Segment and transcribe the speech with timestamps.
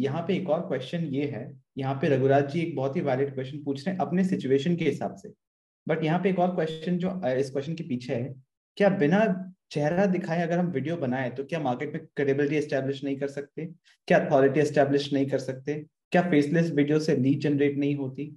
[0.00, 1.42] यहाँ पे एक और क्वेश्चन ये है
[1.78, 4.84] यहाँ पे रघुराज जी एक बहुत ही वैलिड क्वेश्चन पूछ रहे हैं अपने सिचुएशन के
[4.84, 5.32] हिसाब से।
[5.86, 8.34] बट यहाँ पे एक और क्वेश्चन जो इस क्वेश्चन के पीछे है
[8.78, 9.20] क्या बिना
[9.70, 13.66] चेहरा दिखाए अगर हम वीडियो बनाए तो क्या मार्केट में क्रेडिबिलिटी एस्टेब्लिश नहीं कर सकते?
[14.08, 15.74] क्या अथॉरिटी एस्टेब्लिश नहीं कर सकते?
[16.12, 18.36] क्या फेसलेस वीडियो से लीड जनरेट नहीं होती?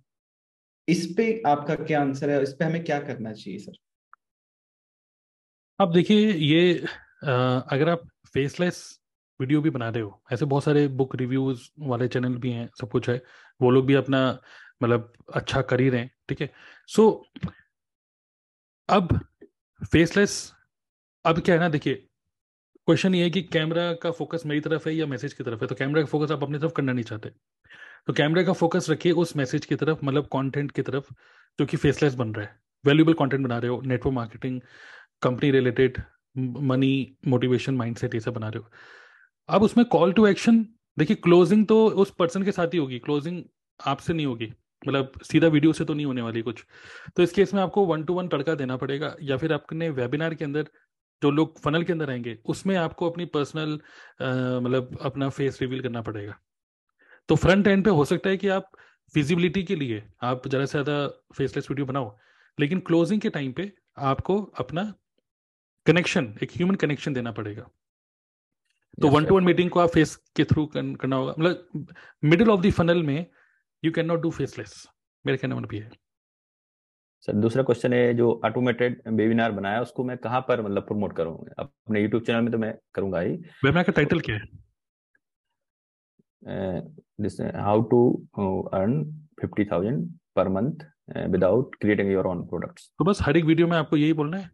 [0.88, 3.77] इस पे आपका क्या आंसर है इस पे हमें क्या करना चाहिए सर
[5.80, 6.84] अब देखिए ये
[7.23, 8.04] आ, अगर आप
[8.34, 8.84] फेसलेस
[9.39, 12.89] वीडियो भी बना रहे हो। ऐसे बहुत सारे बुक रिव्यूज़ वाले चैनल भी हैं, सब
[12.89, 13.21] कुछ है।
[13.61, 14.39] वो लोग भी अपना
[14.84, 16.49] मतलब अच्छा कर ही रहे हैं, ठीक है?
[16.88, 17.25] सो
[18.89, 19.20] अब
[19.91, 20.53] फेसलेस
[21.25, 21.94] अब क्या है ना, देखिए
[22.88, 25.67] क्वेश्चन ये है कि कैमरा का फोकस मेरी तरफ़ है या मैसेज की तरफ़ है?
[25.67, 27.30] तो कैमरा का फोकस आप अपनी तरफ़ करना नहीं चाहते।
[28.08, 31.13] तो कैमरा का फोकस रखिए उस मैसेज की तरफ़ मतलब कंटेंट की तरफ़,
[31.59, 32.55] जो कि फेसलेस बन रहा है।
[32.86, 34.61] वैल्यूबल कंटेंट बना रहे हो network marketing
[35.22, 36.02] company related
[36.38, 38.70] money motivation mindset ये सब बना रहे हो।
[39.49, 40.65] अब उसमें कॉल टू एक्शन
[40.97, 43.43] देखिए क्लोजिंग तो उस पर्सन के साथ ही होगी क्लोजिंग
[43.79, 44.45] आपसे नहीं होगी
[44.83, 46.63] मतलब सीधा वीडियो से तो नहीं होने वाली कुछ।
[47.16, 50.33] तो इस केस में आपको वन टू वन तड़का देना पड़ेगा, या फिर आपने वेबिनार
[50.35, 50.69] के अंदर
[51.22, 53.73] जो लोग फनल के अंदर आएँगे, उसमें आपको अपनी पर्सनल
[54.22, 56.35] मतलब अपना फेस रिवील करना पड़ेगा।
[57.30, 58.69] तो फ्रंट एंड पे हो सकता है कि आप
[59.13, 61.07] फिजिबिलिटी के लिए, आप ज़्यादा से ज़्यादा
[61.38, 62.17] फेसलेस वीडियो बनाओ,
[62.57, 64.94] लेकिन क्लोजिंग के टाइम पे आपको अपना
[65.85, 67.69] कनेक्शन एक ह्यूमन कनेक्शन देना पड़ेगा।
[68.97, 71.86] तो वन टू वन मीटिंग को आप फेस के थ्रू करना होगा। मतलब
[72.23, 73.25] मिडिल ऑफ़ द फनल में
[73.83, 74.88] you can not do faceless
[75.25, 75.91] मेरे कहने मतलब ये है।
[77.27, 81.38] सर दूसरा क्वेश्चन है जो ऑटोमेटेड वेबिनार बनाया उसको मैं कहाँ पर मतलब प्रमोट करूँ?
[81.59, 84.41] अपने यूट्यूब चैनल में तो मैं करूँगा ही। वेबिनार का टाइटल क्या है?
[87.61, 88.00] How to
[88.73, 89.03] earn
[89.41, 90.83] fifty thousand per month
[91.30, 94.50] without creating your own products तो बस हर एक वीडियो में आपको यही बोलना है?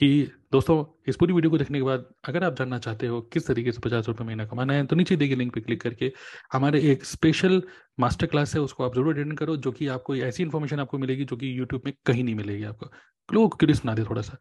[0.00, 3.46] कि दोस्तों, इस पूरी वीडियो को देखने के बाद अगर आप जानना चाहते हो किस
[3.46, 6.12] तरीके से पचास रुपये महीना कमाना है तो नीचे देखिए लिंक पे क्लिक करके
[6.52, 7.62] हमारे एक स्पेशल
[8.00, 11.24] मास्टर क्लास है, उसको आप ज़रूर अटेंड करो, जो कि आपको ऐसी इन्फॉर्मेशन आपको मिलेगी
[11.24, 12.90] जो कि यूट्यूब में कहीं नहीं मिलेगी आपको।
[13.28, 14.36] लोग क्यूरियस ना दे थोड़ा सा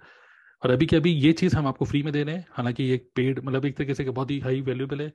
[0.64, 2.98] और अभी के अभी ये चीज़ हम आपको फ्री में दे रहे हैं, हालाँकि ये
[3.16, 5.12] पेड मतलब एक तरीके से बहुत ही हाई वैल्यूबल है।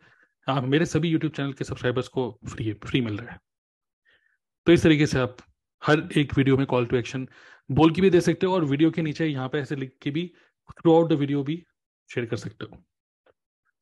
[0.46, 3.38] हाँ मेरे सभी यूट्यूब चैनल के सब्सक्राइबर्स को फ्री फ्री मिल रहा है।
[4.66, 5.36] तो इस तरीके से आप
[5.82, 7.26] हर एक वीडियो में कॉल टू एक्शन
[7.70, 10.10] बोल के भी दे सकते हो और वीडियो के नीचे यहाँ पे ऐसे लिख के
[10.10, 10.26] भी
[10.70, 11.56] थ्रू आउट द वीडियो भी
[12.10, 12.82] शेयर कर सकते हो।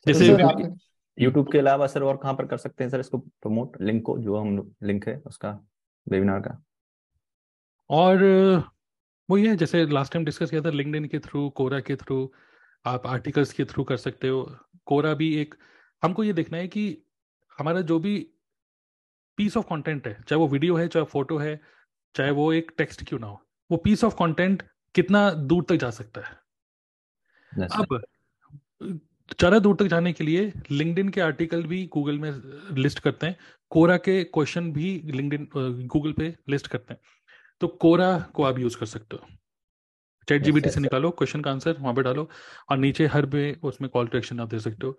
[0.07, 0.27] जैसे
[1.19, 4.19] यूट्यूब के अलावा सर और कहाँ पर कर सकते हैं सर इसको प्रमोट लिंक को
[4.19, 5.51] जो हम लिंक है उसका
[6.07, 6.63] वेबिनार का।
[7.91, 8.23] और
[9.29, 12.33] वो ये जैसे लास्ट टाइम डिस्कस किया था लिंक्डइन के थ्रू कोरा के थ्रू
[12.85, 14.43] आप आर्टिकल्स के थ्रू कर सकते हो।
[14.87, 15.55] कोरा भी एक
[16.03, 16.85] हमको ये देखना है कि
[17.59, 18.19] हमारा जो भी
[19.39, 21.61] पीस ऑफ़ कंटेंट है चाहे वो वीडियो है चाहे फ़ोटो है
[22.15, 23.41] चाहे वो एक टेक्स्ट क्यों ना हो।
[23.71, 24.63] वो पीस ऑफ़ कंटेंट
[24.95, 26.41] कितना दूर तक जा सकता है।
[27.53, 28.01] अब
[28.83, 32.31] ज़्यादा दूर तक जाने के लिए लिंकडिन के आर्टिकल भी गूगल में
[32.77, 33.37] लिस्ट करते हैं।
[33.73, 35.49] कोरा के क्वेश्चन भी लिंकडिन
[35.87, 37.01] गूगल पे लिस्ट करते हैं।
[37.61, 39.27] तो कोरा को आप यूज़ कर सकते हो।
[40.29, 42.29] चैट जीबीटी से निकालो क्वेश्चन का आंसर वहाँ पे डालो
[42.71, 44.97] और नीचे हर पे उसमें कॉल टू एक्शन आप दे सकते हो।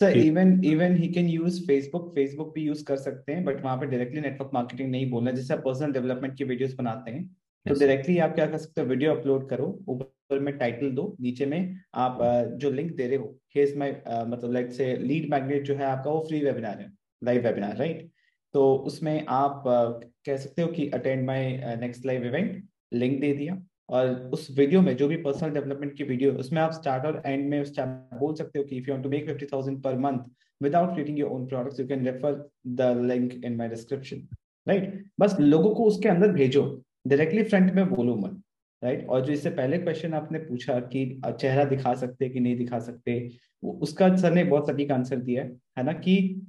[0.00, 3.76] Sir even even he can use Facebook Facebook भी यूज़ कर सकते हैं बट वहाँ
[3.78, 7.24] पे डायरेक्टली नेटवर्क मार्केटिंग नहीं बोलना जैसे आप पर्सनल डेवलपमेंट की वीडियोस बनाते हैं।
[7.66, 11.46] तो डायरेक्टली आप क्या कर सकते हो वीडियो अपलोड करो ऊपर में टाइटल दो नीचे
[11.46, 12.18] में आप
[12.60, 16.10] जो लिंक दे रहे हो हेज माई मतलब लाइक से लीड मैग्नेट जो है आपका
[16.10, 16.90] वो फ्री वेबिनार है
[17.22, 18.10] लाइव वेबिनार राइट
[18.54, 22.62] तो उसमें आप कह सकते हो कि attend my next live event
[22.94, 26.72] link दे दिया और उस वीडियो में जो भी पर्सनल डेवलपमेंट की वीडियो उसमें आप
[26.72, 29.82] स्टार्ट और एंड में उस बोल सकते हो कि if you want to make 50000
[29.84, 30.24] per month
[30.60, 32.34] without creating your own products you can refer
[32.70, 34.26] the link in my description
[34.66, 36.62] right बस लोगों को उसके अंदर भेजो
[37.04, 38.40] डायरेक्टली फ्रंट में बोलो मत
[38.82, 42.78] राइट और जो इससे पहले क्वेश्चन आपने पूछा कि चेहरा दिखा सकते कि नहीं दिखा
[42.80, 43.18] सकते,
[43.62, 45.42] वो उसका सर ने बहुत सटीक आंसर दिया
[45.78, 45.92] है ना?
[45.92, 46.42] कि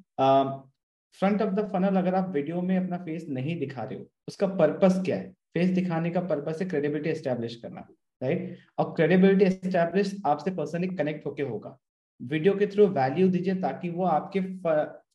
[1.15, 4.47] फ्रंट ऑफ़ द फनल अगर आप वीडियो में अपना फेस नहीं दिखा रहे हो, उसका
[4.55, 5.29] पर्पस क्या है?
[5.53, 7.87] फेस दिखाने का पर्पस है क्रेडिबिलिटी एस्टेब्लिश करना
[8.21, 11.77] राइट और क्रेडिबिलिटी एस्टेब्लिश आपसे पर्सनली कनेक्ट होके होगा।
[12.21, 14.41] वीडियो के थ्रू वैल्यू दीजिए ताकि वो आपके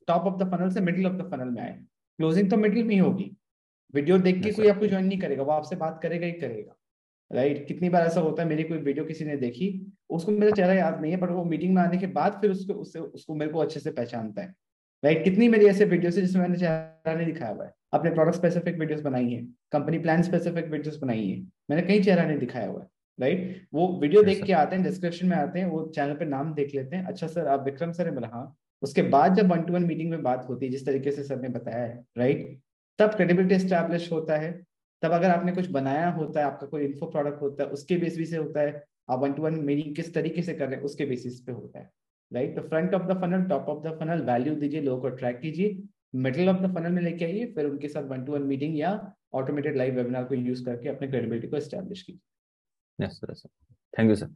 [0.08, 1.72] टॉप ऑफ़ द फनल से मिडिल ऑफ़ द फनल में आए।
[2.18, 3.30] क्लोजिंग तो मिडिल में ही होगी
[3.94, 6.74] वीडियो देख के कोई आपको ज्वाइन नहीं करेगा वो आपसे बात करेगा ही करेगा।
[7.30, 9.68] राइट कितनी बार ऐसा होता है मेरी कोई वीडियो किसी ने देखी
[10.10, 12.74] उसको मेरा चेहरा याद नहीं है बट वो मीटिंग में आने के बाद फिर उसको
[12.74, 14.54] उससे उसको मेरे को अच्छे से पहचानता है।
[15.02, 18.36] राइट कितनी मेरी ऐसे वीडियो है जिसमें मैंने चेहरा नहीं दिखाया हुआ है। अपने प्रोडक्ट
[18.36, 19.42] स्पेसिफिक वीडियोस बनाई है
[19.72, 22.88] कंपनी प्लान स्पेसिफिक वीडियोस बनाई है मैंने कहीं चेहरा नहीं दिखाया हुआ है।
[23.18, 26.52] राइट वो वीडियो देख के आते हैं डिस्क्रिप्शन में आते हैं वो चैनल पे नाम
[26.54, 28.44] देख लेते हैं अच्छा सर आप विक्रम सर है बोला हाँ
[28.82, 31.40] उसके बाद जब वन टू वन मीटिंग में बात होती है जिस तरीके से सर
[31.40, 32.60] ने बताया है राइट
[32.98, 34.52] तब क्रेडिबिलिटी स्टैब्लिश होता है।
[35.02, 38.30] तब अगर आपने कुछ बनाया होता है, आपका कोई इन्फो प्रोडक्ट होता है, उसके बेसिस
[38.30, 41.04] से होता है। आप वन टू वन मीटिंग किस तरीके से कर रहे हैं, उसके
[41.06, 41.90] बेसिस पे होता है।
[42.32, 45.42] राइट तो front of the funnel top of the funnel value दीजिए, लोगों को अट्रैक्ट
[45.42, 45.78] कीजिए।
[46.14, 48.90] मिडिल ऑफ़ द फनल में लेके आइए, फिर उनके साथ वन टू वन मीटिंग या
[49.34, 52.20] ऑटोमेटेड लाइव वेबिनार को यूज़ करके अपने क्रेडिबिलिटी को एस्टेब्लिश कीजिए।
[53.94, 54.34] Thank you sir